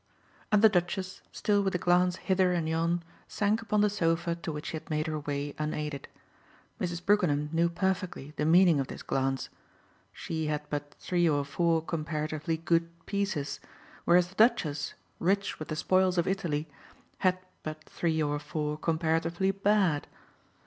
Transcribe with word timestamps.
And 0.51 0.63
the 0.63 0.67
Duchess, 0.69 1.21
still 1.31 1.61
with 1.61 1.75
a 1.75 1.77
glance 1.77 2.15
hither 2.15 2.53
and 2.53 2.67
yon, 2.67 3.03
sank 3.27 3.61
upon 3.61 3.81
the 3.81 3.87
sofa 3.91 4.33
to 4.33 4.51
which 4.51 4.65
she 4.65 4.75
had 4.77 4.89
made 4.89 5.05
her 5.05 5.19
way 5.19 5.53
unaided. 5.59 6.07
Mrs. 6.79 7.05
Brookenham 7.05 7.49
knew 7.53 7.69
perfectly 7.69 8.33
the 8.35 8.43
meaning 8.45 8.79
of 8.79 8.87
this 8.87 9.03
glance: 9.03 9.49
she 10.11 10.47
had 10.47 10.67
but 10.71 10.95
three 10.97 11.29
or 11.29 11.45
four 11.45 11.83
comparatively 11.85 12.57
good 12.57 12.89
pieces, 13.05 13.59
whereas 14.05 14.29
the 14.29 14.33
Duchess, 14.35 14.95
rich 15.19 15.59
with 15.59 15.67
the 15.67 15.75
spoils 15.75 16.17
of 16.17 16.27
Italy, 16.27 16.67
had 17.19 17.37
but 17.61 17.83
three 17.83 18.23
or 18.23 18.39
four 18.39 18.79
comparatively 18.79 19.51
bad. 19.51 20.07